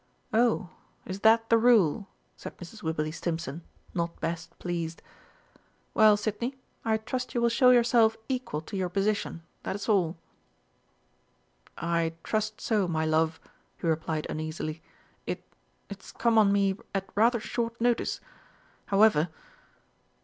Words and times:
"Oh, 0.33 0.71
is 1.05 1.19
that 1.19 1.51
the 1.51 1.59
rule?" 1.59 2.07
said 2.35 2.57
Mrs. 2.57 2.81
Wibberley 2.81 3.11
Stimpson, 3.11 3.61
not 3.93 4.19
best 4.19 4.57
pleased. 4.57 5.03
"Well, 5.93 6.17
Sidney, 6.17 6.55
I 6.83 6.97
trust 6.97 7.35
you 7.35 7.41
will 7.41 7.49
show 7.53 7.69
yourself 7.69 8.17
equal 8.27 8.61
to 8.61 8.75
your 8.75 8.89
position, 8.89 9.43
that 9.61 9.75
is 9.75 9.87
all." 9.87 10.17
"I 11.77 12.13
trust 12.23 12.59
so, 12.59 12.87
my 12.87 13.05
love," 13.05 13.39
he 13.77 13.85
replied 13.85 14.25
uneasily. 14.27 14.81
"It 15.27 15.43
it's 15.87 16.11
come 16.11 16.39
on 16.39 16.51
me 16.51 16.79
at 16.95 17.07
rather 17.13 17.39
short 17.39 17.79
notice. 17.79 18.19
However!" 18.87 19.29